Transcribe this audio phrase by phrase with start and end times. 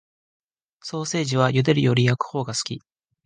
[0.81, 2.81] ソーセージは茹でるより焼くほうが好き